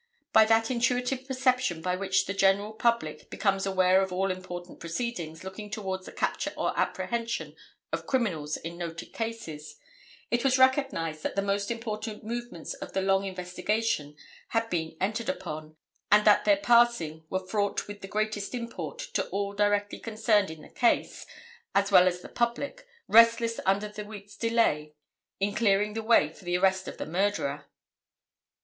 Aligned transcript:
By 0.33 0.45
that 0.45 0.71
intuitive 0.71 1.27
perception 1.27 1.79
by 1.79 1.95
which 1.95 2.25
the 2.25 2.33
general 2.33 2.73
public 2.73 3.29
becomes 3.29 3.67
aware 3.67 4.01
of 4.01 4.11
all 4.11 4.31
important 4.31 4.79
proceedings 4.79 5.43
looking 5.43 5.69
towards 5.69 6.07
the 6.07 6.11
capture 6.11 6.51
or 6.57 6.73
apprehension 6.75 7.55
of 7.93 8.07
criminals 8.07 8.57
in 8.57 8.79
noted 8.79 9.13
cases, 9.13 9.75
it 10.31 10.43
was 10.43 10.57
recognized 10.57 11.21
that 11.21 11.35
the 11.35 11.43
most 11.43 11.69
important 11.69 12.23
movements 12.23 12.73
of 12.73 12.93
the 12.93 13.01
long 13.03 13.25
investigation 13.25 14.15
had 14.47 14.71
been 14.71 14.97
entered 14.99 15.29
upon; 15.29 15.75
and 16.11 16.25
that 16.25 16.45
their 16.45 16.57
passing 16.57 17.23
were 17.29 17.45
fraught 17.47 17.87
with 17.87 18.01
the 18.01 18.07
greatest 18.07 18.55
import 18.55 18.97
to 18.97 19.27
all 19.29 19.53
directly 19.53 19.99
concerned 19.99 20.49
in 20.49 20.63
the 20.63 20.69
case 20.69 21.27
as 21.75 21.91
well 21.91 22.07
as 22.07 22.21
the 22.21 22.27
public, 22.27 22.87
restless 23.07 23.59
under 23.67 23.87
the 23.87 24.03
week's 24.03 24.35
delay 24.35 24.95
in 25.39 25.53
clearing 25.53 25.93
the 25.93 26.01
way 26.01 26.27
for 26.33 26.43
the 26.43 26.57
arrest 26.57 26.87
of 26.87 26.97
the 26.97 27.05
murderer. 27.05 27.65